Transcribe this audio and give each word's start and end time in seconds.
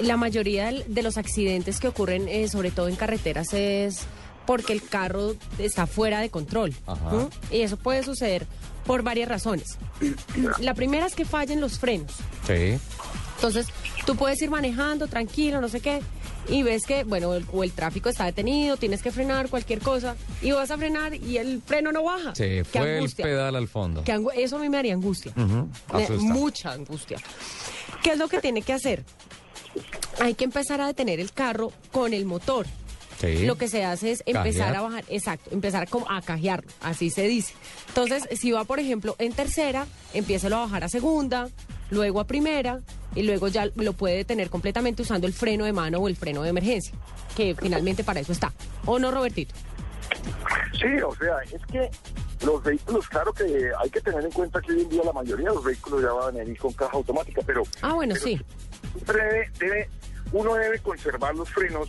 la 0.00 0.16
mayoría 0.16 0.70
de 0.72 1.02
los 1.02 1.16
accidentes 1.18 1.80
que 1.80 1.88
ocurren, 1.88 2.28
eh, 2.28 2.48
sobre 2.48 2.70
todo 2.70 2.88
en 2.88 2.96
carreteras, 2.96 3.52
es 3.52 4.00
porque 4.46 4.72
el 4.72 4.82
carro 4.82 5.34
está 5.58 5.86
fuera 5.86 6.20
de 6.20 6.30
control. 6.30 6.74
Y 7.50 7.60
eso 7.62 7.76
puede 7.76 8.02
suceder 8.02 8.46
por 8.84 9.02
varias 9.02 9.28
razones. 9.28 9.78
La 10.60 10.74
primera 10.74 11.06
es 11.06 11.14
que 11.14 11.24
fallen 11.24 11.60
los 11.60 11.78
frenos. 11.78 12.12
Sí. 12.46 12.78
Entonces, 13.36 13.66
tú 14.06 14.16
puedes 14.16 14.40
ir 14.42 14.50
manejando 14.50 15.06
tranquilo, 15.06 15.60
no 15.60 15.68
sé 15.68 15.80
qué, 15.80 16.00
y 16.48 16.62
ves 16.62 16.84
que, 16.86 17.04
bueno, 17.04 17.34
el, 17.34 17.46
o 17.52 17.64
el 17.64 17.72
tráfico 17.72 18.08
está 18.10 18.26
detenido, 18.26 18.76
tienes 18.76 19.02
que 19.02 19.10
frenar 19.10 19.48
cualquier 19.48 19.80
cosa, 19.80 20.14
y 20.42 20.52
vas 20.52 20.70
a 20.70 20.76
frenar 20.76 21.14
y 21.14 21.38
el 21.38 21.62
freno 21.64 21.90
no 21.92 22.04
baja. 22.04 22.32
Qué 22.34 22.64
fue 22.70 22.98
el 22.98 23.10
pedal 23.10 23.56
al 23.56 23.68
fondo. 23.68 24.04
Qué 24.04 24.22
eso 24.36 24.56
a 24.56 24.60
mí 24.60 24.68
me 24.68 24.76
haría 24.78 24.92
angustia. 24.94 25.32
Me- 25.36 26.02
asusta. 26.04 26.22
mucha 26.22 26.72
angustia. 26.72 27.18
¿Qué 28.02 28.12
es 28.12 28.18
lo 28.18 28.28
que 28.28 28.40
tiene 28.40 28.60
que 28.62 28.72
hacer? 28.74 29.04
Hay 30.20 30.34
que 30.34 30.44
empezar 30.44 30.80
a 30.80 30.86
detener 30.86 31.20
el 31.20 31.32
carro 31.32 31.72
con 31.92 32.12
el 32.14 32.24
motor. 32.24 32.66
Sí. 33.20 33.46
Lo 33.46 33.56
que 33.56 33.68
se 33.68 33.84
hace 33.84 34.10
es 34.12 34.22
empezar 34.26 34.66
Cajear. 34.66 34.76
a 34.76 34.80
bajar, 34.82 35.04
exacto, 35.08 35.50
empezar 35.52 35.88
como 35.88 36.10
a 36.10 36.20
cajearlo, 36.20 36.68
así 36.82 37.10
se 37.10 37.22
dice. 37.28 37.54
Entonces, 37.88 38.24
si 38.38 38.50
va, 38.50 38.64
por 38.64 38.80
ejemplo, 38.80 39.14
en 39.18 39.32
tercera, 39.32 39.86
empiécelo 40.12 40.56
a 40.56 40.60
bajar 40.60 40.84
a 40.84 40.88
segunda, 40.88 41.48
luego 41.90 42.20
a 42.20 42.26
primera, 42.26 42.80
y 43.14 43.22
luego 43.22 43.46
ya 43.48 43.68
lo 43.76 43.92
puede 43.92 44.16
detener 44.16 44.50
completamente 44.50 45.02
usando 45.02 45.26
el 45.28 45.32
freno 45.32 45.64
de 45.64 45.72
mano 45.72 45.98
o 45.98 46.08
el 46.08 46.16
freno 46.16 46.42
de 46.42 46.50
emergencia, 46.50 46.92
que 47.36 47.54
finalmente 47.54 48.02
para 48.02 48.18
eso 48.20 48.32
está. 48.32 48.52
¿O 48.84 48.98
no, 48.98 49.12
Robertito? 49.12 49.54
Sí, 50.72 51.00
o 51.06 51.14
sea, 51.14 51.36
es 51.52 51.64
que 51.70 51.88
los 52.44 52.62
vehículos, 52.62 53.08
claro 53.08 53.32
que 53.32 53.44
hay 53.80 53.90
que 53.90 54.00
tener 54.00 54.24
en 54.24 54.30
cuenta 54.32 54.60
que 54.60 54.72
hoy 54.72 54.80
en 54.82 54.88
día 54.88 55.02
la 55.04 55.12
mayoría 55.12 55.48
de 55.50 55.54
los 55.54 55.64
vehículos 55.64 56.02
ya 56.02 56.12
van 56.12 56.34
a 56.34 56.38
venir 56.40 56.58
con 56.58 56.72
caja 56.72 56.92
automática, 56.96 57.40
pero 57.46 57.62
Ah, 57.80 57.94
bueno, 57.94 58.14
pero 58.14 58.26
sí. 58.26 58.40
siempre 58.92 59.24
debe, 59.24 59.50
debe- 59.60 59.88
uno 60.34 60.54
debe 60.54 60.78
conservar 60.80 61.34
los 61.34 61.48
frenos 61.48 61.88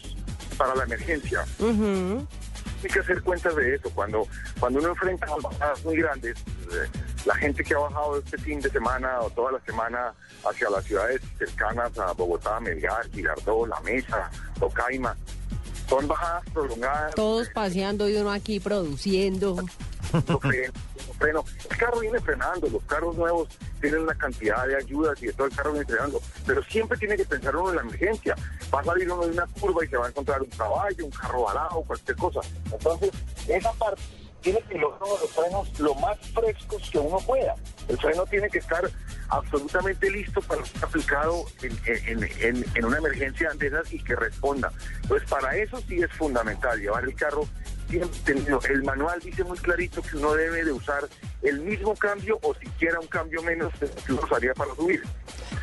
para 0.57 0.73
la 0.75 0.83
emergencia. 0.83 1.43
Hay 1.59 2.89
que 2.89 2.99
hacer 2.99 3.21
cuentas 3.23 3.55
de 3.55 3.75
eso. 3.75 3.89
Cuando, 3.89 4.27
cuando 4.59 4.79
uno 4.79 4.89
enfrenta 4.89 5.25
a 5.25 5.35
bajadas 5.35 5.83
muy 5.83 5.97
grandes, 5.97 6.37
eh, 6.71 6.87
la 7.25 7.35
gente 7.35 7.63
que 7.63 7.73
ha 7.73 7.79
bajado 7.79 8.19
este 8.19 8.37
fin 8.37 8.61
de 8.61 8.69
semana 8.69 9.21
o 9.21 9.29
toda 9.31 9.53
la 9.53 9.59
semana 9.61 10.13
hacia 10.47 10.69
las 10.69 10.85
ciudades 10.85 11.21
cercanas 11.39 11.97
a 11.97 12.13
Bogotá, 12.13 12.59
Melgar, 12.59 13.09
Girardot, 13.11 13.67
La 13.67 13.79
Mesa, 13.81 14.29
Tocaima, 14.59 15.17
son 15.89 16.07
bajadas 16.07 16.43
prolongadas. 16.53 17.15
Todos 17.15 17.49
paseando 17.49 18.07
y 18.07 18.15
uno 18.15 18.31
aquí 18.31 18.59
produciendo. 18.59 19.57
No 21.15 21.19
freno, 21.19 21.39
no 21.39 21.43
freno. 21.43 21.45
El 21.69 21.77
carro 21.77 21.99
viene 21.99 22.19
frenando, 22.19 22.67
los 22.67 22.83
carros 22.83 23.15
nuevos 23.15 23.49
tienen 23.81 24.01
una 24.01 24.15
cantidad 24.15 24.67
de 24.67 24.75
ayudas 24.75 25.21
y 25.21 25.27
de 25.27 25.33
todo 25.33 25.47
el 25.47 25.55
carro 25.55 25.71
viene 25.71 25.85
frenando, 25.85 26.21
pero 26.45 26.63
siempre 26.63 26.97
tiene 26.97 27.17
que 27.17 27.25
pensar 27.25 27.55
uno 27.55 27.69
en 27.69 27.75
la 27.77 27.81
emergencia. 27.81 28.35
Va 28.73 28.81
a 28.81 28.83
salir 28.83 29.11
uno 29.11 29.25
de 29.25 29.31
una 29.31 29.47
curva 29.47 29.85
y 29.85 29.87
se 29.87 29.97
va 29.97 30.05
a 30.05 30.09
encontrar 30.09 30.41
un 30.41 30.49
caballo, 30.49 31.05
un 31.05 31.11
carro 31.11 31.43
varado, 31.43 31.81
cualquier 31.83 32.17
cosa. 32.17 32.41
Entonces, 32.71 33.11
esa 33.47 33.71
parte 33.73 34.01
tiene 34.45 34.61
que 34.69 34.77
lograr 34.77 35.01
los 35.09 35.31
frenos 35.31 35.79
lo 35.79 35.95
más 35.95 36.17
frescos 36.33 36.87
que 36.91 36.99
uno 36.99 37.17
pueda. 37.25 37.55
El 37.87 37.97
freno 37.97 38.25
tiene 38.27 38.47
que 38.47 38.59
estar 38.59 38.87
absolutamente 39.29 40.09
listo 40.11 40.39
para 40.43 40.63
ser 40.63 40.85
aplicado 40.85 41.45
en, 41.63 41.79
en- 42.05 42.23
en- 42.39 42.65
en 42.75 42.85
una 42.85 42.97
emergencia 42.99 43.49
de 43.55 43.67
esas 43.67 43.91
y 43.91 43.97
que 44.03 44.15
responda. 44.15 44.71
Entonces, 45.01 45.27
para 45.27 45.55
eso 45.57 45.81
sí 45.87 45.99
es 45.99 46.11
fundamental 46.11 46.79
llevar 46.79 47.03
el 47.05 47.15
carro. 47.15 47.47
El 47.89 48.83
manual 48.83 49.19
dice 49.23 49.43
muy 49.43 49.57
clarito 49.57 50.01
que 50.01 50.17
uno 50.17 50.33
debe 50.33 50.63
de 50.65 50.71
usar 50.71 51.07
el 51.43 51.59
mismo 51.61 51.95
cambio 51.95 52.39
o 52.41 52.53
siquiera 52.55 52.99
un 52.99 53.07
cambio 53.07 53.41
menos 53.43 53.71
que 54.05 54.11
uno 54.11 54.21
usaría 54.23 54.53
para 54.53 54.73
subir. 54.75 55.01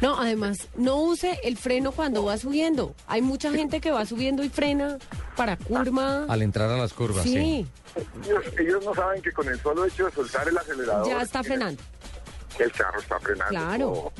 No, 0.00 0.16
además, 0.18 0.68
no 0.76 0.96
use 1.02 1.38
el 1.44 1.56
freno 1.56 1.92
cuando 1.92 2.24
va 2.24 2.36
subiendo. 2.38 2.94
Hay 3.06 3.22
mucha 3.22 3.50
gente 3.52 3.80
que 3.80 3.90
va 3.90 4.06
subiendo 4.06 4.42
y 4.44 4.48
frena 4.48 4.98
para 5.36 5.56
curva. 5.56 6.24
Al 6.28 6.42
entrar 6.42 6.70
a 6.70 6.76
las 6.76 6.92
curvas, 6.92 7.22
sí. 7.24 7.32
Sí, 7.32 7.66
Ellos, 8.24 8.44
ellos 8.58 8.84
no 8.84 8.94
saben 8.94 9.22
que 9.22 9.32
con 9.32 9.48
el 9.48 9.60
solo 9.60 9.84
hecho 9.86 10.06
de 10.06 10.12
soltar 10.12 10.48
el 10.48 10.56
acelerador... 10.58 11.06
ya 11.06 11.22
está 11.22 11.42
frenando. 11.42 11.82
El 12.58 12.72
carro 12.72 13.00
está 13.00 13.18
frenando. 13.20 13.50
Claro. 13.50 13.88
O, 13.90 14.12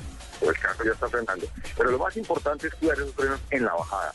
o 0.43 0.51
el 0.51 0.59
carro 0.59 0.85
ya 0.85 0.93
está 0.93 1.09
frenando. 1.09 1.47
Pero 1.77 1.91
lo 1.91 1.99
más 1.99 2.17
importante 2.17 2.67
es 2.69 2.75
cuidar 2.75 2.97
esos 2.97 3.15
frenos 3.15 3.41
en 3.51 3.65
la 3.65 3.75
bajada. 3.75 4.13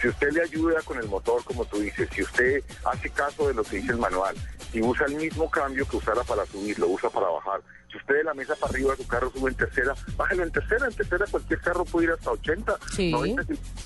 Si 0.00 0.08
usted 0.08 0.30
le 0.32 0.42
ayuda 0.42 0.82
con 0.82 0.98
el 0.98 1.08
motor, 1.08 1.42
como 1.44 1.64
tú 1.64 1.78
dices, 1.78 2.08
si 2.12 2.22
usted 2.22 2.62
hace 2.84 3.10
caso 3.10 3.48
de 3.48 3.54
lo 3.54 3.64
que 3.64 3.76
dice 3.76 3.92
el 3.92 3.98
manual, 3.98 4.36
si 4.72 4.82
usa 4.82 5.06
el 5.06 5.14
mismo 5.16 5.50
cambio 5.50 5.88
que 5.88 5.96
usara 5.96 6.22
para 6.24 6.44
subir, 6.46 6.78
lo 6.78 6.88
usa 6.88 7.08
para 7.08 7.28
bajar. 7.28 7.60
Si 7.90 7.96
usted 7.98 8.16
de 8.16 8.24
la 8.24 8.34
mesa 8.34 8.54
para 8.56 8.72
arriba, 8.72 8.94
su 8.96 9.06
carro 9.06 9.30
sube 9.32 9.48
en 9.50 9.56
tercera, 9.56 9.94
bájelo 10.16 10.42
en 10.42 10.50
tercera. 10.50 10.86
En 10.86 10.92
tercera 10.94 11.24
cualquier 11.30 11.60
carro 11.60 11.84
puede 11.84 12.06
ir 12.06 12.12
hasta 12.12 12.30
80, 12.32 12.76
Sí. 12.94 13.10
90 13.10 13.42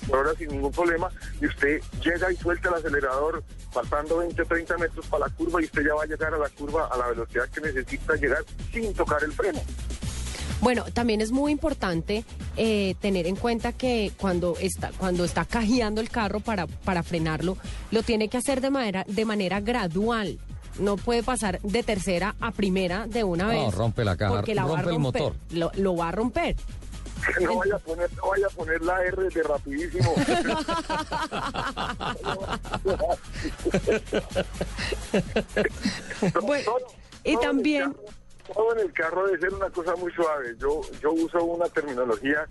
por 0.08 0.18
hora 0.18 0.34
sin 0.36 0.48
ningún 0.48 0.72
problema. 0.72 1.08
Y 1.40 1.46
usted 1.46 1.80
llega 2.02 2.32
y 2.32 2.36
suelta 2.36 2.70
el 2.70 2.74
acelerador 2.76 3.44
faltando 3.70 4.18
20 4.18 4.42
o 4.42 4.46
30 4.46 4.78
metros 4.78 5.06
para 5.06 5.28
la 5.28 5.34
curva 5.34 5.60
y 5.60 5.66
usted 5.66 5.82
ya 5.86 5.94
va 5.94 6.02
a 6.02 6.06
llegar 6.06 6.34
a 6.34 6.38
la 6.38 6.48
curva 6.48 6.88
a 6.90 6.96
la 6.96 7.08
velocidad 7.08 7.48
que 7.50 7.60
necesita 7.60 8.16
llegar 8.16 8.44
sin 8.72 8.92
tocar 8.94 9.22
el 9.22 9.32
freno. 9.32 9.60
Bueno, 10.60 10.84
también 10.92 11.20
es 11.20 11.32
muy 11.32 11.52
importante 11.52 12.24
eh, 12.56 12.94
tener 13.00 13.26
en 13.26 13.36
cuenta 13.36 13.72
que 13.72 14.12
cuando 14.18 14.56
está 14.60 14.90
cuando 14.98 15.24
está 15.24 15.44
cajeando 15.44 16.00
el 16.00 16.10
carro 16.10 16.40
para, 16.40 16.66
para 16.66 17.02
frenarlo, 17.02 17.56
lo 17.90 18.02
tiene 18.02 18.28
que 18.28 18.36
hacer 18.36 18.60
de 18.60 18.70
manera 18.70 19.04
de 19.08 19.24
manera 19.24 19.60
gradual. 19.60 20.38
No 20.78 20.96
puede 20.96 21.22
pasar 21.22 21.60
de 21.62 21.82
tercera 21.82 22.36
a 22.40 22.52
primera 22.52 23.06
de 23.06 23.24
una 23.24 23.52
No, 23.52 23.66
vez. 23.66 23.74
rompe 23.74 24.04
la 24.04 24.16
caja, 24.16 24.36
porque 24.36 24.54
la 24.54 24.64
va 24.66 24.78
a 24.78 24.82
rompe 24.82 24.96
el 24.96 25.02
romper. 25.02 25.22
motor. 25.22 25.36
Lo, 25.50 25.72
lo 25.76 25.96
va 25.96 26.08
a 26.08 26.12
romper. 26.12 26.56
No 27.42 27.56
vaya 27.58 27.74
a 27.74 27.78
poner, 27.78 28.10
no 28.16 28.28
vaya 28.30 28.46
a 28.46 28.50
poner 28.50 28.80
la 28.80 29.04
R 29.04 29.28
de 29.28 29.42
rapidísimo. 29.42 30.14
Bueno, 36.42 36.72
y 37.24 37.30
el 37.32 37.40
también- 37.40 37.96
todo 38.54 38.72
en 38.74 38.80
el 38.80 38.92
carro 38.92 39.26
debe 39.26 39.38
ser 39.38 39.54
una 39.54 39.70
cosa 39.70 39.96
muy 39.96 40.12
suave. 40.12 40.54
Yo, 40.58 40.80
yo 41.00 41.12
uso 41.12 41.42
una 41.44 41.68
terminología 41.68 42.46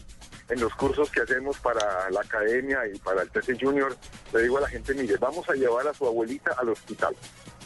en 0.49 0.59
los 0.59 0.73
cursos 0.75 1.09
que 1.11 1.21
hacemos 1.21 1.57
para 1.59 2.09
la 2.09 2.21
academia 2.21 2.79
y 2.87 2.97
para 2.99 3.21
el 3.21 3.29
TC 3.29 3.57
Junior. 3.59 3.95
Le 4.33 4.41
digo 4.43 4.57
a 4.57 4.61
la 4.61 4.67
gente, 4.67 4.93
mire, 4.93 5.17
vamos 5.17 5.47
a 5.49 5.53
llevar 5.53 5.87
a 5.87 5.93
su 5.93 6.05
abuelita 6.05 6.55
al 6.57 6.69
hospital. 6.69 7.15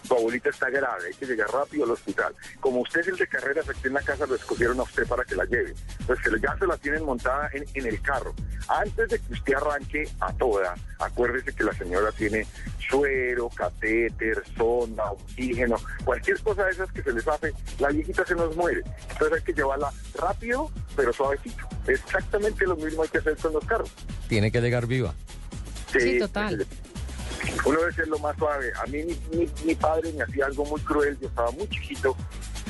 Su 0.07 0.13
abuelita 0.13 0.49
está 0.49 0.69
grave, 0.69 1.07
hay 1.07 1.13
que 1.13 1.25
llegar 1.25 1.49
rápido 1.49 1.85
al 1.85 1.91
hospital. 1.91 2.35
Como 2.59 2.81
usted 2.81 3.01
es 3.01 3.07
el 3.07 3.17
de 3.17 3.27
carreras 3.27 3.69
aquí 3.69 3.87
en 3.87 3.93
la 3.93 4.01
casa, 4.01 4.25
lo 4.25 4.35
escogieron 4.35 4.79
a 4.79 4.83
usted 4.83 5.07
para 5.07 5.23
que 5.23 5.35
la 5.35 5.45
lleve. 5.45 5.73
Entonces, 5.99 6.25
que 6.25 6.39
ya 6.39 6.57
se 6.57 6.67
la 6.67 6.77
tienen 6.77 7.03
montada 7.03 7.49
en, 7.53 7.65
en 7.73 7.85
el 7.87 8.01
carro. 8.01 8.33
Antes 8.67 9.09
de 9.09 9.19
que 9.19 9.33
usted 9.33 9.53
arranque 9.53 10.09
a 10.19 10.33
toda, 10.33 10.75
acuérdese 10.99 11.53
que 11.53 11.63
la 11.63 11.73
señora 11.73 12.11
tiene 12.11 12.45
suero, 12.89 13.49
catéter, 13.49 14.43
sonda, 14.57 15.11
oxígeno, 15.11 15.77
cualquier 16.03 16.39
cosa 16.41 16.65
de 16.65 16.71
esas 16.71 16.91
que 16.91 17.01
se 17.01 17.11
les 17.11 17.27
hace, 17.27 17.53
la 17.79 17.89
viejita 17.89 18.25
se 18.25 18.35
nos 18.35 18.55
muere. 18.55 18.83
Entonces 19.09 19.37
hay 19.37 19.43
que 19.43 19.53
llevarla 19.53 19.91
rápido, 20.15 20.71
pero 20.95 21.13
suavecito. 21.13 21.67
Exactamente 21.87 22.65
lo 22.65 22.75
mismo 22.75 23.03
hay 23.03 23.09
que 23.09 23.17
hacer 23.19 23.37
con 23.37 23.53
los 23.53 23.65
carros. 23.65 23.91
Tiene 24.27 24.51
que 24.51 24.61
llegar 24.61 24.87
viva. 24.87 25.13
Sí, 25.91 26.19
total. 26.19 26.65
Uno 27.65 27.79
debe 27.79 27.93
ser 27.93 28.07
lo 28.07 28.19
más 28.19 28.35
suave. 28.37 28.71
A 28.81 28.85
mí 28.87 29.03
mi, 29.03 29.19
mi- 29.37 29.51
mi 29.65 29.75
padre 29.75 30.11
me 30.13 30.23
hacía 30.23 30.45
algo 30.47 30.65
muy 30.65 30.81
cruel, 30.81 31.17
yo 31.19 31.27
estaba 31.27 31.51
muy 31.51 31.67
chiquito 31.69 32.15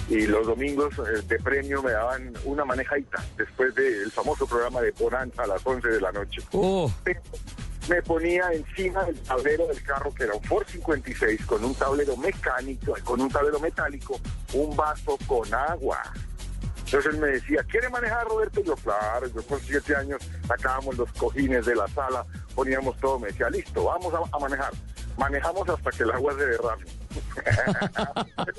y 0.10 0.28
los 0.28 0.46
domingos 0.46 0.94
eh, 1.00 1.22
de 1.26 1.40
premio 1.40 1.82
me 1.82 1.92
daban 1.92 2.34
una 2.44 2.66
manejadita 2.66 3.24
después 3.38 3.74
del 3.76 4.12
famoso 4.12 4.46
programa 4.46 4.82
de 4.82 4.92
Bonanza 4.92 5.44
a 5.44 5.48
las 5.48 5.66
11 5.66 5.88
de 5.88 6.02
la 6.02 6.12
noche. 6.12 6.42
Oh, 6.52 6.92
Me- 7.06 7.20
Me 7.90 8.02
ponía 8.02 8.52
encima 8.54 9.04
del 9.06 9.20
tablero 9.22 9.68
del 9.68 9.82
carro, 9.84 10.14
que 10.14 10.24
era 10.24 10.34
un 10.36 10.44
Ford 10.44 10.66
56, 10.68 11.46
con 11.46 11.64
un 11.64 11.74
tablero 11.76 12.16
mecánico, 12.18 12.96
con 13.04 13.20
un 13.22 13.30
tablero 13.30 13.60
metálico, 13.60 14.20
un 14.54 14.76
vaso 14.76 15.18
con 15.28 15.54
agua. 15.54 16.02
Entonces 16.86 17.14
él 17.14 17.20
me 17.20 17.28
decía, 17.28 17.64
¿quiere 17.64 17.90
manejar 17.90 18.28
Roberto? 18.28 18.60
Y 18.60 18.64
yo, 18.66 18.76
claro, 18.76 19.26
yo 19.28 19.42
con 19.48 19.60
siete 19.60 19.96
años 19.96 20.22
sacábamos 20.48 20.96
los 20.98 21.12
cojines 21.14 21.66
de 21.66 21.76
la 21.76 21.88
sala, 21.88 22.24
poníamos 22.56 22.98
todo, 23.00 23.20
me 23.20 23.28
decía, 23.28 23.50
listo, 23.50 23.84
vamos 23.84 24.14
a, 24.14 24.20
a 24.36 24.40
manejar. 24.40 24.72
Manejamos 25.18 25.68
hasta 25.70 25.92
que 25.92 26.04
el 26.04 26.12
agua 26.12 26.34
se 26.34 26.46
derrame. 26.46 26.86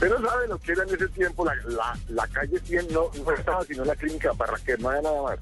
Pero 0.00 0.22
sabe 0.22 0.48
lo 0.48 0.58
que 0.58 0.72
era 0.72 0.84
en 0.84 0.94
ese 0.94 1.08
tiempo, 1.08 1.44
la, 1.44 1.54
la, 1.66 1.98
la 2.08 2.26
calle 2.28 2.58
100 2.60 2.92
no, 2.92 3.10
no 3.24 3.32
estaba 3.32 3.64
sino 3.64 3.84
la 3.84 3.96
clínica 3.96 4.32
Barraquer, 4.32 4.80
no 4.80 4.90
había 4.90 5.02
nada 5.02 5.22
más. 5.22 5.38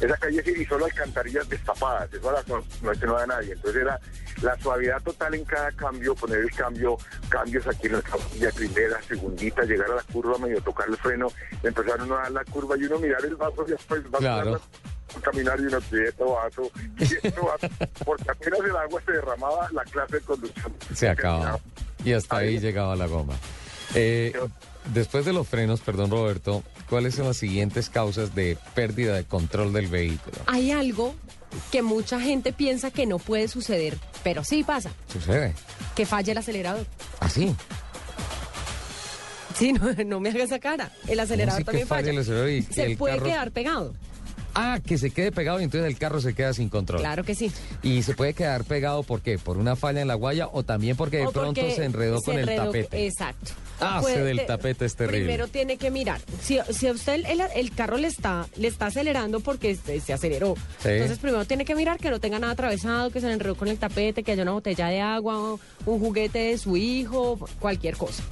Esa 0.00 0.16
calle 0.16 0.42
y 0.44 0.64
solo 0.64 0.86
alcantarillas 0.86 1.48
destapadas, 1.48 2.12
eso 2.12 2.30
era, 2.30 2.42
no, 2.48 2.64
no, 2.82 2.92
no 2.92 3.14
había 3.14 3.26
nadie. 3.26 3.52
Entonces 3.52 3.82
era 3.82 4.00
la 4.42 4.58
suavidad 4.58 5.00
total 5.02 5.34
en 5.34 5.44
cada 5.44 5.70
cambio, 5.72 6.14
poner 6.14 6.38
el 6.40 6.50
cambio, 6.50 6.98
cambios 7.28 7.66
aquí 7.66 7.86
en 7.86 7.92
la 7.94 8.02
capilla, 8.02 8.50
primera, 8.50 9.00
segundita, 9.02 9.62
llegar 9.62 9.90
a 9.90 9.96
la 9.96 10.02
curva, 10.02 10.36
medio 10.38 10.60
tocar 10.62 10.88
el 10.88 10.96
freno, 10.96 11.28
empezar 11.62 12.02
uno 12.02 12.16
a 12.16 12.22
dar 12.22 12.32
la 12.32 12.44
curva 12.44 12.76
y 12.76 12.84
uno 12.84 12.98
mirar 12.98 13.24
el 13.24 13.36
vaso 13.36 13.64
y 13.68 13.70
después 13.70 14.02
va 14.12 14.18
Claro. 14.18 14.60
Caminar 15.22 15.58
y 15.60 15.64
uno 15.64 15.78
quieto, 15.80 16.32
vaso, 16.32 16.70
vaso, 17.42 17.74
porque 18.04 18.30
apenas 18.30 18.60
el 18.60 18.76
agua 18.76 19.02
se 19.04 19.12
derramaba, 19.12 19.68
la 19.72 19.84
clase 19.84 20.16
de 20.16 20.20
conducción 20.22 20.72
se 20.94 21.08
acaba. 21.08 21.58
Y 22.04 22.12
hasta 22.12 22.36
ahí 22.38 22.58
llegaba 22.58 22.94
la 22.96 23.06
goma. 23.06 23.34
Eh, 23.94 24.32
después 24.92 25.24
de 25.24 25.32
los 25.32 25.46
frenos, 25.48 25.80
perdón 25.80 26.10
Roberto, 26.10 26.62
¿cuáles 26.90 27.14
son 27.14 27.26
las 27.26 27.36
siguientes 27.36 27.88
causas 27.90 28.34
de 28.34 28.58
pérdida 28.74 29.14
de 29.14 29.24
control 29.24 29.72
del 29.72 29.86
vehículo? 29.88 30.36
Hay 30.46 30.70
algo 30.72 31.14
que 31.70 31.82
mucha 31.82 32.20
gente 32.20 32.52
piensa 32.52 32.90
que 32.90 33.06
no 33.06 33.18
puede 33.18 33.46
suceder, 33.48 33.96
pero 34.22 34.42
sí 34.44 34.64
pasa. 34.64 34.90
Sucede. 35.12 35.54
Que 35.94 36.04
falle 36.06 36.32
el 36.32 36.38
acelerador. 36.38 36.86
¿Así? 37.20 37.54
Sí, 39.56 39.72
no, 39.74 39.92
no 40.04 40.20
me 40.20 40.30
haga 40.30 40.42
esa 40.44 40.58
cara. 40.58 40.90
El 41.06 41.20
acelerador 41.20 41.60
sí 41.60 41.64
también 41.64 41.86
falla 41.86 42.00
falla. 42.02 42.10
el 42.12 42.18
acelerador 42.18 42.50
y 42.50 42.62
Se 42.62 42.84
el 42.86 42.96
puede 42.96 43.14
carro- 43.16 43.26
quedar 43.26 43.50
pegado. 43.52 43.94
Ah, 44.54 44.78
que 44.84 44.98
se 44.98 45.10
quede 45.10 45.32
pegado 45.32 45.60
y 45.60 45.64
entonces 45.64 45.88
el 45.90 45.98
carro 45.98 46.20
se 46.20 46.34
queda 46.34 46.52
sin 46.52 46.68
control. 46.68 47.00
Claro 47.00 47.24
que 47.24 47.34
sí. 47.34 47.50
Y 47.82 48.02
se 48.02 48.14
puede 48.14 48.34
quedar 48.34 48.64
pegado, 48.64 49.02
¿por 49.02 49.20
qué? 49.20 49.38
¿Por 49.38 49.56
una 49.58 49.74
falla 49.76 50.00
en 50.00 50.08
la 50.08 50.14
guaya 50.14 50.48
o 50.52 50.62
también 50.62 50.96
porque 50.96 51.18
de 51.18 51.26
O 51.26 51.32
pronto 51.32 51.60
porque 51.60 51.74
se 51.74 51.84
enredó 51.84 52.18
se 52.20 52.24
con 52.26 52.38
el 52.38 52.54
tapete? 52.56 53.06
Exacto. 53.06 53.52
Ah, 53.80 53.98
Puede- 54.00 54.14
ese 54.14 54.24
del 54.24 54.36
te- 54.38 54.44
tapete 54.44 54.84
es 54.84 54.94
terrible. 54.94 55.24
Primero 55.24 55.48
tiene 55.48 55.76
que 55.76 55.90
mirar. 55.90 56.20
Si, 56.40 56.58
si 56.70 56.86
a 56.86 56.92
usted 56.92 57.24
el, 57.26 57.40
el 57.56 57.70
carro 57.74 57.96
le 57.96 58.06
está, 58.06 58.46
le 58.56 58.68
está 58.68 58.86
acelerando 58.86 59.40
porque 59.40 59.74
se, 59.74 60.00
se 60.00 60.12
aceleró. 60.12 60.54
Sí. 60.80 60.90
Entonces 60.90 61.18
primero 61.18 61.44
tiene 61.44 61.64
que 61.64 61.74
mirar 61.74 61.98
que 61.98 62.08
no 62.10 62.20
tenga 62.20 62.38
nada 62.38 62.52
atravesado, 62.52 63.10
que 63.10 63.20
se 63.20 63.26
le 63.26 63.32
enredó 63.32 63.56
con 63.56 63.66
el 63.66 63.76
tapete, 63.78 64.22
que 64.22 64.30
haya 64.32 64.42
una 64.44 64.52
botella 64.52 64.86
de 64.86 65.00
agua, 65.00 65.58
un 65.86 65.98
juguete 66.00 66.38
de 66.38 66.58
su 66.58 66.76
hijo, 66.76 67.36
cualquier 67.58 67.96
cosa. 67.96 68.22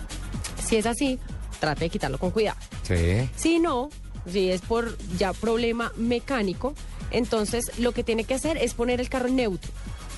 Si 0.65 0.77
es 0.77 0.87
así, 0.87 1.19
trate 1.59 1.87
de 1.87 1.91
quitarlo 1.91 2.19
con 2.19 2.31
cuidado. 2.31 2.59
Sí. 2.85 3.29
Si 3.35 3.59
no, 3.59 3.91
si 4.31 4.51
es 4.51 4.61
por 4.63 4.97
ya 5.19 5.33
problema 5.33 5.93
mecánico, 5.97 6.75
entonces 7.11 7.79
lo 7.79 7.93
que 7.93 8.05
tiene 8.05 8.25
que 8.25 8.35
hacer 8.35 8.57
es 8.57 8.75
poner 8.75 9.01
el 9.01 9.09
carro 9.09 9.29
en 9.29 9.37
neutro. 9.37 9.71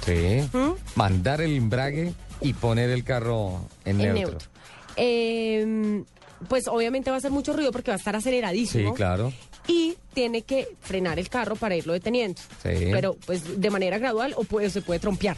Sí. 0.04 0.48
¿Mm? 0.52 0.72
Mandar 0.96 1.40
el 1.40 1.56
embrague 1.56 2.12
y 2.40 2.52
poner 2.52 2.90
el 2.90 3.04
carro 3.04 3.60
en, 3.84 4.00
en 4.00 4.14
neutro. 4.14 4.32
neutro. 4.32 4.48
Eh, 4.96 6.02
pues 6.48 6.68
obviamente 6.68 7.10
va 7.10 7.16
a 7.16 7.18
hacer 7.18 7.30
mucho 7.30 7.52
ruido 7.52 7.72
porque 7.72 7.90
va 7.90 7.94
a 7.94 7.98
estar 7.98 8.14
Sí, 8.14 8.18
aceleradísimo. 8.18 8.94
claro. 8.94 9.32
Y 9.66 9.96
tiene 10.12 10.42
que 10.42 10.68
frenar 10.82 11.18
el 11.18 11.28
carro 11.30 11.56
para 11.56 11.74
irlo 11.74 11.94
deteniendo. 11.94 12.40
Sí. 12.62 12.68
Pero 12.92 13.16
pues 13.26 13.60
de 13.60 13.70
manera 13.70 13.96
gradual 13.98 14.34
o 14.36 14.44
puede, 14.44 14.68
se 14.68 14.82
puede 14.82 15.00
trompear. 15.00 15.36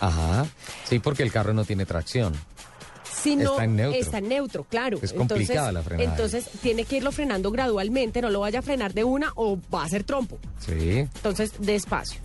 Ajá. 0.00 0.46
Sí, 0.84 0.98
porque 0.98 1.22
el 1.22 1.30
carro 1.30 1.52
no 1.52 1.64
tiene 1.64 1.84
tracción. 1.84 2.32
Si 3.30 3.36
no, 3.36 3.52
Está 3.52 3.64
en 3.64 3.76
neutro. 3.76 4.00
está 4.00 4.18
en 4.18 4.28
neutro, 4.28 4.64
claro. 4.64 4.98
Es 5.02 5.12
complicada 5.12 5.70
entonces, 5.70 5.74
la 5.74 5.82
frenada. 5.82 6.10
Entonces 6.10 6.50
tiene 6.62 6.84
que 6.84 6.96
irlo 6.98 7.12
frenando 7.12 7.50
gradualmente, 7.50 8.22
no 8.22 8.30
lo 8.30 8.40
vaya 8.40 8.60
a 8.60 8.62
frenar 8.62 8.94
de 8.94 9.04
una 9.04 9.32
o 9.34 9.58
va 9.74 9.84
a 9.84 9.88
ser 9.88 10.04
trompo. 10.04 10.38
Sí. 10.58 10.98
Entonces, 10.98 11.52
despacio. 11.58 12.20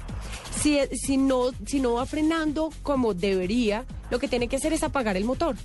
Si, 0.59 0.79
si, 0.93 1.17
no, 1.17 1.51
si 1.65 1.79
no 1.79 1.93
va 1.93 2.05
frenando 2.05 2.71
como 2.83 3.13
debería, 3.13 3.85
lo 4.09 4.19
que 4.19 4.27
tiene 4.27 4.47
que 4.47 4.57
hacer 4.57 4.73
es 4.73 4.83
apagar 4.83 5.17
el 5.17 5.25
motor 5.25 5.55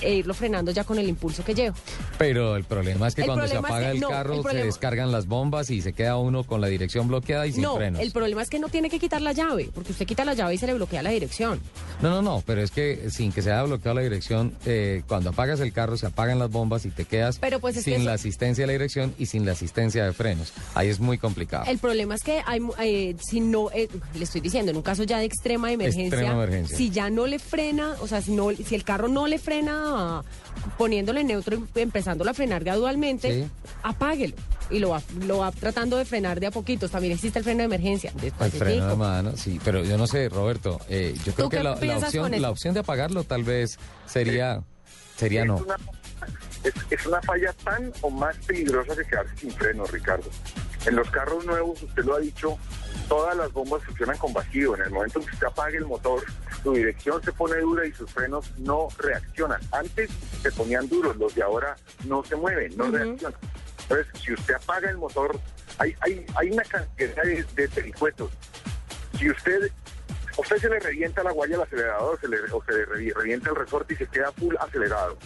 e 0.00 0.14
irlo 0.14 0.34
frenando 0.34 0.70
ya 0.72 0.84
con 0.84 0.98
el 0.98 1.08
impulso 1.08 1.44
que 1.44 1.54
lleva. 1.54 1.74
Pero 2.18 2.56
el 2.56 2.64
problema 2.64 3.08
es 3.08 3.14
que 3.14 3.22
El 3.22 3.26
cuando 3.28 3.46
se 3.46 3.54
es 3.54 3.58
apaga 3.58 3.86
que- 3.86 3.90
el 3.92 4.00
no, 4.00 4.08
carro 4.08 4.42
se 4.42 4.56
descargan 4.64 5.12
las 5.12 5.26
bombas 5.26 5.70
y 5.70 5.80
se 5.82 5.92
queda 5.92 6.16
uno 6.16 6.44
con 6.44 6.60
la 6.60 6.66
dirección 6.68 7.08
bloqueada 7.08 7.46
y 7.46 7.52
sin 7.52 7.62
no, 7.62 7.76
frenos. 7.76 8.00
el 8.00 8.12
problema 8.12 8.42
es 8.42 8.48
que 8.50 8.58
no 8.58 8.68
tiene 8.68 8.90
que 8.90 8.98
quitar 8.98 9.20
la 9.22 9.32
llave, 9.32 9.70
porque 9.74 9.92
usted 9.92 10.06
quita 10.06 10.24
la 10.24 10.34
llave 10.34 10.54
y 10.54 10.58
se 10.58 10.66
le 10.66 10.74
bloquea 10.74 11.02
la 11.02 11.10
dirección. 11.10 11.60
No, 12.00 12.10
no, 12.10 12.22
no, 12.22 12.42
pero 12.46 12.62
es 12.62 12.70
que 12.70 13.10
sin 13.10 13.32
que 13.32 13.42
se 13.42 13.50
haya 13.52 13.62
bloqueado 13.64 13.94
la 13.96 14.02
dirección, 14.02 14.54
eh, 14.66 15.02
cuando 15.08 15.30
apagas 15.30 15.60
el 15.60 15.72
carro 15.72 15.96
se 15.96 16.06
apagan 16.06 16.38
las 16.38 16.50
bombas 16.50 16.84
y 16.86 16.90
te 16.90 17.04
quedas 17.04 17.38
Pero 17.38 17.60
pues 17.60 17.76
sin 17.82 17.94
eso- 17.94 18.04
la 18.04 18.14
asistencia 18.14 18.62
de 18.62 18.66
la 18.66 18.72
dirección 18.72 19.14
y 19.18 19.26
sin 19.26 19.44
la 19.46 19.52
asistencia 19.52 20.04
de 20.04 20.12
frenos. 20.12 20.52
Ahí 20.74 20.88
es 20.88 21.00
muy 21.00 21.18
complicado. 21.18 21.64
El 21.66 21.78
problema 21.78 22.14
es 22.14 22.22
que 22.22 22.42
hay, 22.46 22.60
eh, 22.80 23.16
si 23.20 23.40
no, 23.40 23.70
eh, 23.72 23.88
le 24.14 24.24
estoy 24.24 24.40
diciendo, 24.40 24.70
en 24.70 24.76
un 24.76 24.82
caso 24.82 25.04
ya 25.04 25.18
de 25.18 25.24
extrema 25.24 25.72
emergencia, 25.72 26.06
Extrema 26.18 26.32
emergencia. 26.34 26.76
si 26.76 26.90
ya 26.90 27.10
no 27.10 27.26
le 27.26 27.38
frena, 27.38 27.94
o 28.00 28.06
sea, 28.06 28.20
si, 28.22 28.32
no, 28.32 28.50
si 28.52 28.74
el 28.74 28.84
carro 28.84 29.08
no 29.08 29.26
le 29.26 29.38
frena 29.38 29.71
ah, 29.72 30.22
poniéndole 30.78 31.20
en 31.22 31.28
neutro 31.28 31.56
y 31.74 31.80
empezándolo 31.80 32.30
a 32.30 32.34
frenar 32.34 32.62
gradualmente, 32.64 33.44
Sí. 33.44 33.50
apáguelo. 33.82 34.34
Y 34.70 34.78
lo 34.78 34.90
va, 34.90 35.02
lo 35.26 35.38
va 35.38 35.50
tratando 35.52 35.98
de 35.98 36.04
frenar 36.04 36.40
de 36.40 36.46
a 36.46 36.50
poquitos. 36.50 36.90
También 36.90 37.12
existe 37.12 37.38
el 37.38 37.44
freno 37.44 37.58
de 37.58 37.64
emergencia. 37.64 38.12
El 38.22 38.50
freno 38.50 38.88
de 38.88 38.96
mano, 38.96 39.36
sí, 39.36 39.60
pero 39.64 39.84
yo 39.84 39.98
no 39.98 40.06
sé, 40.06 40.28
Roberto, 40.30 40.80
eh, 40.88 41.14
yo 41.24 41.34
creo 41.34 41.46
¿Tú 41.46 41.50
que 41.50 41.62
la, 41.62 41.74
la 41.74 41.98
opción, 41.98 42.40
la 42.40 42.50
opción 42.50 42.72
de 42.74 42.80
apagarlo 42.80 43.24
tal 43.24 43.44
vez 43.44 43.78
sería, 44.06 44.62
sería 45.16 45.42
es 45.42 45.46
no. 45.48 45.56
Una, 45.56 45.76
es, 46.64 46.72
es 46.90 47.06
una 47.06 47.20
falla 47.22 47.52
tan 47.64 47.92
o 48.00 48.08
más 48.10 48.34
peligrosa 48.46 48.96
que 48.96 49.04
quedarse 49.04 49.36
sin 49.36 49.50
freno, 49.50 49.84
Ricardo. 49.86 50.30
En 50.86 50.96
los 50.96 51.10
carros 51.10 51.44
nuevos, 51.44 51.82
usted 51.82 52.04
lo 52.04 52.14
ha 52.16 52.20
dicho, 52.20 52.56
todas 53.08 53.36
las 53.36 53.52
bombas 53.52 53.82
funcionan 53.84 54.16
con 54.18 54.32
vacío. 54.32 54.74
En 54.76 54.82
el 54.82 54.90
momento 54.90 55.18
en 55.20 55.26
que 55.26 55.32
usted 55.34 55.46
apague 55.46 55.76
el 55.78 55.86
motor, 55.86 56.22
su 56.62 56.72
dirección 56.72 57.22
se 57.22 57.32
pone 57.32 57.56
dura 57.60 57.86
y 57.86 57.92
sus 57.92 58.10
frenos 58.10 58.50
no 58.58 58.88
reaccionan. 58.98 59.60
Antes 59.72 60.10
se 60.42 60.52
ponían 60.52 60.88
duros, 60.88 61.16
los 61.16 61.34
de 61.34 61.42
ahora 61.42 61.76
no 62.04 62.24
se 62.24 62.36
mueven, 62.36 62.76
no 62.76 62.90
reaccionan. 62.90 63.38
Entonces, 63.82 64.06
si 64.22 64.32
usted 64.32 64.54
apaga 64.54 64.90
el 64.90 64.96
motor, 64.96 65.38
hay, 65.78 65.94
hay, 66.00 66.24
hay 66.36 66.50
una 66.50 66.62
cantidad 66.62 67.22
de, 67.22 67.44
de 67.54 67.66
vericuetos. 67.68 68.30
Si 69.18 69.28
usted, 69.30 69.70
a 70.36 70.40
usted 70.40 70.56
se 70.58 70.68
le 70.68 70.78
revienta 70.78 71.22
la 71.22 71.32
guaya 71.32 71.56
al 71.56 71.62
acelerador 71.62 72.18
se 72.20 72.28
le, 72.28 72.38
o 72.52 72.62
se 72.64 72.72
le 72.72 72.86
revi- 72.86 73.12
revienta 73.14 73.50
el 73.50 73.56
resorte 73.56 73.94
y 73.94 73.96
se 73.96 74.06
queda 74.06 74.32
full 74.32 74.54
acelerado. 74.58 75.18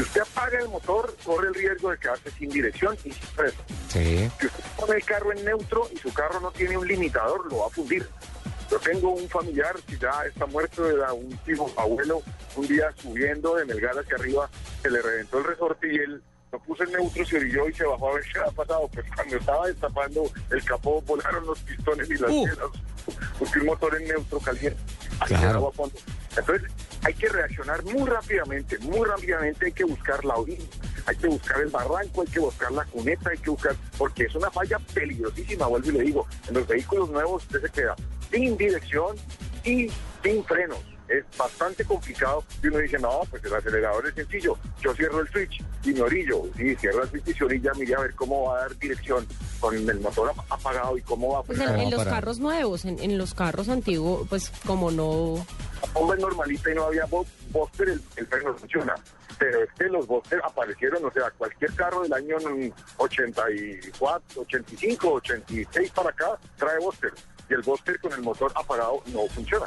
Si 0.00 0.04
usted 0.04 0.22
apaga 0.22 0.58
el 0.60 0.68
motor, 0.70 1.14
corre 1.22 1.48
el 1.48 1.54
riesgo 1.54 1.90
de 1.90 1.98
quedarse 1.98 2.30
sin 2.30 2.48
dirección 2.48 2.96
y 3.04 3.12
sin 3.12 3.22
freno. 3.22 3.52
Sí, 3.90 4.30
Si 4.40 4.46
usted 4.46 4.64
pone 4.74 4.96
el 4.96 5.04
carro 5.04 5.30
en 5.30 5.44
neutro 5.44 5.90
y 5.94 5.98
su 5.98 6.10
carro 6.14 6.40
no 6.40 6.50
tiene 6.52 6.78
un 6.78 6.88
limitador, 6.88 7.52
lo 7.52 7.58
va 7.58 7.66
a 7.66 7.68
fundir. 7.68 8.08
Yo 8.70 8.78
tengo 8.78 9.10
un 9.10 9.28
familiar 9.28 9.74
que 9.86 9.98
ya 9.98 10.24
está 10.26 10.46
muerto, 10.46 10.88
era 10.88 11.12
un 11.12 11.28
tío 11.44 11.66
abuelo, 11.76 12.22
un 12.56 12.66
día 12.66 12.90
subiendo 12.96 13.56
de 13.56 13.66
Melgar 13.66 13.98
hacia 13.98 14.16
arriba, 14.16 14.48
se 14.80 14.90
le 14.90 15.02
reventó 15.02 15.36
el 15.36 15.44
resorte 15.44 15.92
y 15.92 15.96
él 15.96 16.22
lo 16.50 16.58
puso 16.60 16.84
en 16.84 16.92
neutro, 16.92 17.26
se 17.26 17.36
orilló 17.36 17.68
y 17.68 17.74
se 17.74 17.84
bajó 17.84 18.08
a 18.08 18.14
ver 18.14 18.24
qué 18.32 18.38
había 18.38 18.52
pasado. 18.52 18.88
Pues 18.94 19.04
cuando 19.14 19.36
estaba 19.36 19.66
destapando 19.66 20.32
el 20.50 20.64
capó, 20.64 21.02
volaron 21.02 21.44
los 21.44 21.58
pistones 21.58 22.08
y 22.08 22.14
las 22.14 22.30
Uh. 22.30 22.48
porque 23.38 23.58
un 23.58 23.66
motor 23.66 24.00
en 24.00 24.08
neutro 24.08 24.38
caliente. 24.38 24.80
Claro. 25.26 25.74
Entonces, 26.36 26.70
hay 27.02 27.14
que 27.14 27.28
reaccionar 27.28 27.82
muy 27.84 28.08
rápidamente, 28.08 28.78
muy 28.80 29.06
rápidamente 29.06 29.66
hay 29.66 29.72
que 29.72 29.84
buscar 29.84 30.24
la 30.24 30.36
orilla, 30.36 30.64
hay 31.06 31.16
que 31.16 31.26
buscar 31.28 31.60
el 31.60 31.68
barranco, 31.68 32.20
hay 32.22 32.28
que 32.28 32.40
buscar 32.40 32.70
la 32.72 32.84
cuneta, 32.84 33.30
hay 33.30 33.38
que 33.38 33.50
buscar, 33.50 33.74
porque 33.98 34.24
es 34.24 34.34
una 34.34 34.50
falla 34.50 34.78
peligrosísima, 34.94 35.66
vuelvo 35.66 35.88
y 35.88 35.92
le 35.92 36.00
digo, 36.02 36.26
en 36.48 36.54
los 36.54 36.66
vehículos 36.68 37.10
nuevos 37.10 37.42
usted 37.44 37.62
se 37.62 37.68
queda 37.70 37.96
sin 38.30 38.56
dirección 38.56 39.16
y 39.64 39.88
sin 40.22 40.44
frenos. 40.44 40.78
Es 41.08 41.24
bastante 41.36 41.84
complicado 41.84 42.44
y 42.62 42.68
uno 42.68 42.78
dice, 42.78 42.96
no, 43.00 43.22
pues 43.28 43.42
el 43.44 43.52
acelerador 43.52 44.06
es 44.06 44.14
sencillo, 44.14 44.56
yo 44.80 44.94
cierro 44.94 45.18
el 45.18 45.28
switch 45.30 45.60
y 45.82 45.92
me 45.92 46.02
orillo. 46.02 46.44
Sí, 46.56 46.76
cierra 46.76 47.02
el 47.02 47.08
switch 47.10 47.26
y 47.30 47.34
se 47.34 47.44
orilla, 47.44 47.72
mire 47.76 47.96
a 47.96 48.00
ver 48.00 48.14
cómo 48.14 48.44
va 48.44 48.58
a 48.58 48.60
dar 48.60 48.78
dirección 48.78 49.26
con 49.58 49.74
el 49.74 49.98
motor 49.98 50.30
ap- 50.30 50.52
apagado 50.52 50.96
y 50.96 51.02
cómo 51.02 51.32
va 51.32 51.40
a 51.40 51.42
Pues 51.42 51.58
en, 51.58 51.66
¿Cómo 51.66 51.82
en 51.82 51.90
los 51.90 52.04
carros 52.04 52.38
nuevos, 52.38 52.84
en, 52.84 53.00
en 53.00 53.18
los 53.18 53.34
carros 53.34 53.68
antiguos, 53.68 54.28
pues 54.28 54.52
como 54.64 54.92
no... 54.92 55.44
La 55.82 55.92
bomba 55.92 56.14
es 56.14 56.20
normalita 56.20 56.70
y 56.70 56.74
no 56.74 56.84
había 56.84 57.04
bo- 57.06 57.26
Buster, 57.50 57.88
el, 57.88 58.02
el 58.16 58.26
freno 58.26 58.54
funciona. 58.54 58.94
Pero 59.38 59.62
es 59.62 59.70
que 59.78 59.84
los 59.84 60.06
Buster 60.06 60.40
aparecieron, 60.44 61.04
o 61.04 61.10
sea, 61.12 61.30
cualquier 61.30 61.72
carro 61.74 62.02
del 62.02 62.12
año 62.12 62.36
mm, 62.38 62.70
84, 62.98 64.42
85, 64.42 65.12
86 65.14 65.90
para 65.94 66.10
acá 66.10 66.38
trae 66.58 66.78
Buster. 66.78 67.12
Y 67.48 67.54
el 67.54 67.62
Buster 67.62 67.98
con 68.00 68.12
el 68.12 68.20
motor 68.22 68.52
apagado 68.54 69.02
no 69.06 69.26
funciona. 69.28 69.66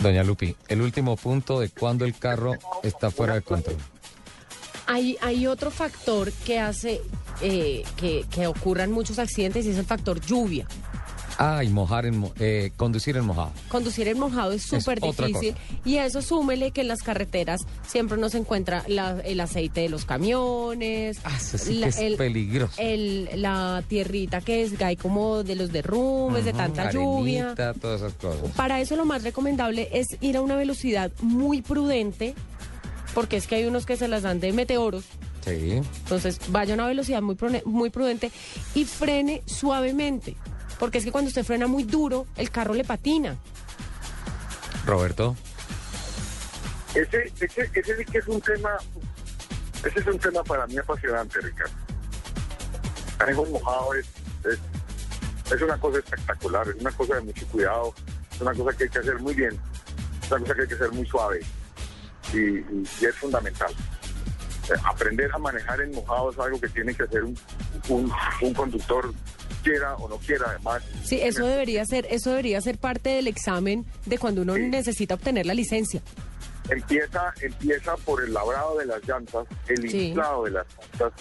doña 0.00 0.22
Lupi, 0.24 0.56
el 0.68 0.82
último 0.82 1.16
punto 1.16 1.60
de 1.60 1.70
cuando 1.70 2.04
el 2.04 2.18
carro 2.18 2.52
está 2.82 3.10
fuera 3.10 3.34
de 3.34 3.42
control. 3.42 3.76
Hay, 4.88 5.16
hay 5.20 5.46
otro 5.46 5.70
factor 5.70 6.30
que 6.44 6.60
hace 6.60 7.00
eh, 7.40 7.82
que, 7.96 8.24
que 8.30 8.46
ocurran 8.46 8.92
muchos 8.92 9.18
accidentes 9.18 9.66
y 9.66 9.70
es 9.70 9.78
el 9.78 9.84
factor 9.86 10.20
lluvia. 10.20 10.66
Ah, 11.38 11.62
y 11.62 11.68
mojar 11.68 12.06
en, 12.06 12.16
mo- 12.18 12.32
eh, 12.40 12.72
conducir 12.76 13.16
en 13.16 13.26
mojado. 13.26 13.52
Conducir 13.68 14.08
en 14.08 14.18
mojado 14.18 14.52
es 14.52 14.62
súper 14.62 15.00
difícil 15.00 15.54
y 15.84 15.98
a 15.98 16.06
eso 16.06 16.22
súmele 16.22 16.70
que 16.70 16.80
en 16.80 16.88
las 16.88 17.02
carreteras 17.02 17.60
siempre 17.86 18.16
no 18.16 18.28
se 18.30 18.38
encuentra 18.38 18.82
la- 18.88 19.20
el 19.20 19.40
aceite 19.40 19.82
de 19.82 19.88
los 19.90 20.04
camiones, 20.06 21.18
Ah, 21.24 21.36
eso 21.38 21.58
sí 21.58 21.74
la- 21.74 21.90
que 21.90 22.06
es 22.12 22.16
peligroso. 22.16 22.74
el- 22.78 23.28
la 23.34 23.82
tierrita 23.86 24.40
que 24.40 24.62
es 24.62 24.80
hay 24.80 24.96
como 24.96 25.42
de 25.42 25.56
los 25.56 25.72
derrumbes, 25.72 26.44
de 26.44 26.50
Ujú, 26.52 26.58
tanta 26.58 26.90
lluvia. 26.90 27.54
todas 27.80 28.00
esas 28.00 28.14
cosas. 28.14 28.50
Para 28.56 28.80
eso 28.80 28.96
lo 28.96 29.04
más 29.04 29.22
recomendable 29.22 29.88
es 29.92 30.06
ir 30.20 30.36
a 30.36 30.40
una 30.40 30.56
velocidad 30.56 31.10
muy 31.20 31.60
prudente, 31.60 32.34
porque 33.14 33.36
es 33.36 33.46
que 33.46 33.56
hay 33.56 33.64
unos 33.66 33.84
que 33.86 33.96
se 33.96 34.08
las 34.08 34.22
dan 34.22 34.40
de 34.40 34.52
meteoros. 34.52 35.04
Sí. 35.44 35.80
Entonces 36.02 36.40
vaya 36.48 36.72
a 36.72 36.74
una 36.74 36.86
velocidad 36.86 37.22
muy, 37.22 37.36
muy 37.64 37.90
prudente 37.90 38.30
y 38.74 38.84
frene 38.84 39.42
suavemente. 39.46 40.34
Porque 40.78 40.98
es 40.98 41.04
que 41.04 41.12
cuando 41.12 41.28
usted 41.28 41.44
frena 41.44 41.66
muy 41.66 41.84
duro, 41.84 42.26
el 42.36 42.50
carro 42.50 42.74
le 42.74 42.84
patina. 42.84 43.36
Roberto. 44.84 45.36
Ese, 46.94 47.32
ese, 47.40 47.70
ese 47.74 47.96
sí 47.96 48.04
que 48.04 48.18
es 48.18 48.26
un 48.28 48.40
tema, 48.40 48.70
ese 49.84 50.00
es 50.00 50.06
un 50.06 50.18
tema 50.18 50.42
para 50.44 50.66
mí 50.66 50.76
apasionante, 50.78 51.40
Ricardo. 51.40 51.72
Manejo 53.18 53.44
mojado 53.46 53.94
es, 53.94 54.06
es, 54.44 55.52
es 55.52 55.62
una 55.62 55.78
cosa 55.78 55.98
espectacular, 55.98 56.68
es 56.68 56.76
una 56.76 56.90
cosa 56.92 57.14
de 57.16 57.20
mucho 57.22 57.46
cuidado, 57.48 57.94
es 58.34 58.40
una 58.40 58.54
cosa 58.54 58.76
que 58.76 58.84
hay 58.84 58.90
que 58.90 58.98
hacer 58.98 59.18
muy 59.18 59.34
bien, 59.34 59.58
es 60.22 60.30
una 60.30 60.40
cosa 60.40 60.54
que 60.54 60.62
hay 60.62 60.68
que 60.68 60.74
hacer 60.74 60.92
muy 60.92 61.06
suave 61.06 61.40
y, 62.32 62.38
y- 62.38 62.88
y 63.00 63.04
es 63.06 63.14
fundamental. 63.16 63.74
aprender 64.84 65.30
a 65.34 65.38
manejar 65.38 65.80
en 65.80 65.92
mojado 65.92 66.30
es 66.30 66.38
algo 66.38 66.60
que 66.60 66.68
tiene 66.68 66.94
que 66.94 67.02
hacer 67.04 67.24
un, 67.24 67.38
un, 67.88 68.12
un 68.42 68.54
conductor 68.54 69.12
quiera 69.66 69.96
o 69.96 70.08
no 70.08 70.16
quiera 70.18 70.44
además. 70.50 70.82
Sí, 71.04 71.20
eso 71.20 71.44
debería 71.44 71.84
ser, 71.84 72.06
eso 72.08 72.30
debería 72.30 72.60
ser 72.60 72.78
parte 72.78 73.10
del 73.10 73.26
examen 73.26 73.84
de 74.06 74.16
cuando 74.18 74.42
uno 74.42 74.54
Sí. 74.54 74.62
necesita 74.62 75.14
obtener 75.14 75.44
la 75.44 75.54
licencia. 75.54 76.00
Empieza, 76.68 77.32
empieza 77.40 77.96
por 77.98 78.22
el 78.24 78.32
labrado 78.32 78.78
de 78.78 78.86
las 78.86 79.02
llantas, 79.06 79.46
el 79.68 79.88
Sí. 79.90 80.08
inflado 80.08 80.44
de 80.44 80.50
las 80.52 80.66
llantas, 80.78 81.12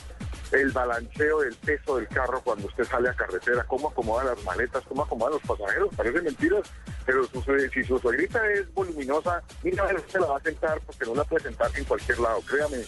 el 0.51 0.71
balanceo 0.71 1.39
del 1.41 1.55
peso 1.55 1.97
del 1.97 2.07
carro 2.07 2.39
cuando 2.43 2.67
usted 2.67 2.83
sale 2.85 3.09
a 3.09 3.13
carretera, 3.15 3.63
cómo 3.63 3.89
acomoda 3.89 4.23
las 4.25 4.43
maletas, 4.43 4.83
cómo 4.87 5.03
acomoda 5.03 5.31
los 5.31 5.41
pasajeros, 5.41 5.89
parece 5.95 6.21
mentiras, 6.21 6.61
pero 7.05 7.25
su- 7.27 7.43
si 7.73 7.83
su 7.83 7.97
suegrita 7.99 8.39
es 8.53 8.71
voluminosa, 8.73 9.41
mira, 9.63 9.87
se 10.11 10.19
la 10.19 10.27
va 10.27 10.37
a 10.37 10.41
sentar 10.41 10.79
porque 10.85 11.05
no 11.05 11.15
la 11.15 11.23
puede 11.23 11.43
sentar 11.43 11.69
en 11.75 11.83
cualquier 11.85 12.19
lado, 12.19 12.41
créame. 12.41 12.83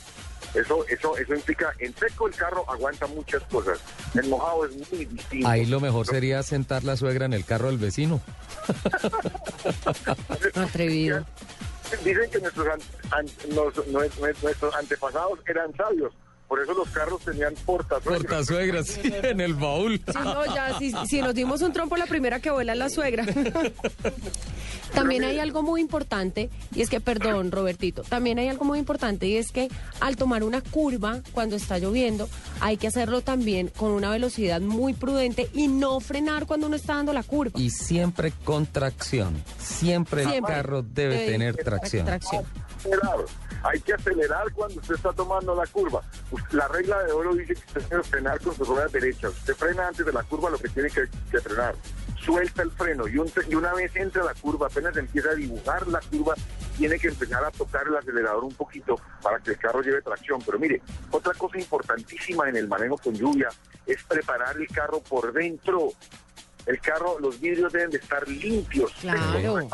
Eso, 0.53 0.85
eso, 0.87 1.17
eso 1.17 1.35
implica, 1.35 1.73
en 1.79 1.93
seco 1.95 2.27
el 2.27 2.33
carro 2.35 2.63
aguanta 2.69 3.05
muchas 3.07 3.43
cosas, 3.43 3.79
en 4.15 4.29
mojado 4.29 4.65
es 4.65 4.91
muy 4.91 5.05
distinto. 5.05 5.47
Ahí 5.47 5.65
lo 5.65 5.79
mejor 5.79 6.07
sería 6.07 6.41
sentar 6.41 6.83
la 6.83 6.95
suegra 6.97 7.25
en 7.25 7.33
el 7.33 7.45
carro 7.45 7.67
del 7.67 7.77
vecino. 7.77 8.21
Atrevido. 10.55 11.25
Dicen 12.03 12.29
que 12.31 12.39
nuestros, 12.39 12.67
an- 12.67 12.81
an- 13.11 13.55
nos- 13.55 13.87
nuestros 14.41 14.75
antepasados 14.75 15.39
eran 15.47 15.73
sabios, 15.75 16.13
por 16.47 16.61
eso 16.61 16.73
los 16.73 16.87
carros 16.89 17.21
tenían 17.21 17.53
portasuegras. 17.65 18.21
Portasuegra, 18.23 18.83
sí, 18.83 19.01
en 19.23 19.41
el 19.41 19.53
baúl. 19.53 19.97
Sí, 20.07 20.13
no, 20.23 20.45
ya, 20.45 20.77
si, 20.79 20.93
si 21.07 21.21
nos 21.21 21.33
dimos 21.35 21.61
un 21.61 21.73
trompo, 21.73 21.97
la 21.97 22.05
primera 22.05 22.39
que 22.39 22.49
vuela 22.51 22.73
es 22.73 22.79
la 22.79 22.89
suegra. 22.89 23.25
También 24.93 25.23
hay 25.25 25.39
algo 25.39 25.63
muy 25.63 25.81
importante, 25.81 26.49
y 26.73 26.81
es 26.81 26.89
que, 26.89 27.01
perdón, 27.01 27.51
Robertito, 27.51 28.03
también 28.03 28.39
hay 28.39 28.47
algo 28.47 28.63
muy 28.63 28.79
importante, 28.79 29.27
y 29.27 29.35
es 29.35 29.51
que 29.51 29.67
al 29.99 30.15
tomar 30.15 30.43
una 30.43 30.61
curva 30.61 31.19
cuando 31.33 31.57
está 31.57 31.77
lloviendo, 31.77 32.29
hay 32.61 32.77
que 32.77 32.87
hacerlo 32.87 33.21
también 33.21 33.67
con 33.75 33.91
una 33.91 34.09
velocidad 34.09 34.61
muy 34.61 34.93
prudente 34.93 35.49
y 35.53 35.67
no 35.67 35.99
frenar 35.99 36.45
cuando 36.45 36.67
uno 36.67 36.77
está 36.77 36.95
dando 36.95 37.11
la 37.13 37.23
curva. 37.23 37.59
Y 37.59 37.69
siempre 37.69 38.31
con 38.45 38.65
tracción. 38.65 39.35
Siempre, 39.59 40.23
el 40.23 40.41
carro 40.41 40.81
debe 40.83 41.15
Debe- 41.19 41.31
tener 41.31 41.55
tracción. 41.57 42.05
Tracción. 42.05 42.45
Hay 43.63 43.79
que 43.81 43.93
acelerar 43.93 44.51
cuando 44.53 44.79
usted 44.79 44.95
está 44.95 45.11
tomando 45.13 45.55
la 45.55 45.65
curva. 45.67 46.01
La 46.51 46.67
regla 46.67 47.03
de 47.03 47.11
oro 47.11 47.33
dice 47.33 47.55
que 47.55 47.79
usted 47.79 47.89
debe 47.89 48.03
frenar 48.03 48.39
con 48.39 48.55
sus 48.55 48.67
ruedas 48.67 48.91
derechas. 48.91 49.31
Usted 49.31 49.55
frena 49.55 49.87
antes 49.87 50.05
de 50.05 50.13
la 50.13 50.23
curva 50.23 50.49
lo 50.49 50.57
que 50.57 50.69
tiene 50.69 50.89
que, 50.89 51.07
frenar. 51.39 51.75
Suelta 52.19 52.61
el 52.61 52.71
freno 52.71 53.07
y, 53.07 53.13
y 53.13 53.55
una 53.55 53.73
vez 53.73 53.95
entra 53.95 54.23
la 54.23 54.33
curva, 54.33 54.67
apenas 54.67 54.95
empieza 54.97 55.29
a 55.29 55.35
dibujar 55.35 55.87
la 55.87 56.01
curva, 56.01 56.35
tiene 56.77 56.99
que 56.99 57.07
empezar 57.07 57.43
a 57.43 57.51
tocar 57.51 57.87
el 57.87 57.95
acelerador 57.95 58.43
un 58.43 58.53
poquito 58.53 58.99
para 59.21 59.39
que 59.39 59.51
el 59.51 59.57
carro 59.57 59.81
lleve 59.81 60.01
tracción. 60.01 60.41
Pero 60.45 60.59
mire, 60.59 60.81
otra 61.11 61.33
cosa 61.33 61.57
importantísima 61.57 62.49
en 62.49 62.57
el 62.57 62.67
manejo 62.67 62.97
con 62.97 63.13
lluvia 63.13 63.49
es 63.85 64.03
preparar 64.03 64.57
el 64.57 64.67
carro 64.67 64.99
por 65.01 65.31
dentro. 65.33 65.91
El 66.65 66.79
carro, 66.81 67.17
los 67.19 67.39
vidrios 67.39 67.71
deben 67.71 67.91
de 67.91 67.97
estar 67.97 68.27
limpios. 68.27 68.91
Claro. 68.99 69.69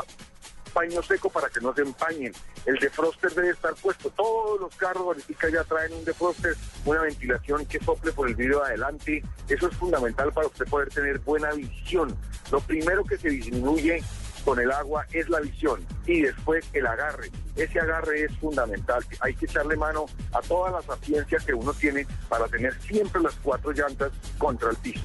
Paño 0.74 1.02
seco 1.04 1.30
para 1.30 1.50
que 1.50 1.62
no 1.62 1.74
se 1.74 1.82
empañen. 1.82 2.34
El 2.66 2.80
defroster 2.80 3.32
debe 3.34 3.52
estar 3.52 3.74
puesto. 3.76 4.10
Todos 4.10 4.60
los 4.60 4.76
carros 4.76 5.04
ahorita 5.04 5.50
ya 5.50 5.64
traen 5.64 5.94
un 5.94 6.04
defroster, 6.04 6.56
una 6.86 7.02
ventilación 7.02 7.66
que 7.66 7.80
sople 7.80 8.12
por 8.12 8.28
el 8.28 8.36
vidrio 8.36 8.60
de 8.60 8.68
adelante. 8.68 9.24
Eso 9.48 9.68
es 9.68 9.78
fundamental 9.78 10.32
para 10.34 10.48
usted 10.48 10.66
poder 10.66 10.90
tener 10.90 11.20
buena 11.20 11.52
visión. 11.52 12.16
Lo 12.52 12.60
primero 12.62 13.04
que 13.04 13.18
se 13.18 13.30
disminuye 13.30 14.04
con 14.44 14.60
el 14.60 14.72
agua 14.72 15.06
es 15.12 15.30
la 15.30 15.40
visión 15.40 15.86
y 16.06 16.22
después 16.22 16.66
el 16.74 16.86
agarre. 16.86 17.32
Ese 17.56 17.80
agarre 17.80 18.24
es 18.26 18.38
fundamental. 18.40 19.06
Hay 19.20 19.36
que 19.36 19.46
echarle 19.46 19.76
mano 19.76 20.06
a 20.34 20.42
toda 20.42 20.72
la 20.72 20.82
sapiencia 20.82 21.40
que 21.40 21.54
uno 21.54 21.74
tiene 21.74 22.06
para 22.28 22.48
tener 22.48 22.74
siempre 22.82 23.22
las 23.22 23.36
cuatro 23.36 23.72
llantas 23.72 24.12
contra 24.38 24.72
el 24.72 24.78
piso. 24.78 25.04